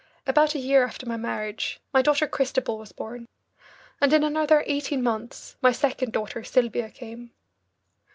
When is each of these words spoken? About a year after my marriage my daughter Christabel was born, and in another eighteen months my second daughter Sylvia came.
About 0.25 0.55
a 0.55 0.59
year 0.59 0.83
after 0.83 1.05
my 1.05 1.15
marriage 1.15 1.79
my 1.93 2.01
daughter 2.01 2.27
Christabel 2.27 2.79
was 2.79 2.91
born, 2.91 3.27
and 4.01 4.11
in 4.11 4.23
another 4.23 4.63
eighteen 4.65 5.03
months 5.03 5.57
my 5.61 5.71
second 5.71 6.11
daughter 6.11 6.43
Sylvia 6.43 6.89
came. 6.89 7.29